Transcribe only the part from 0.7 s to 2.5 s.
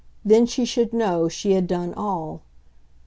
know she had done all.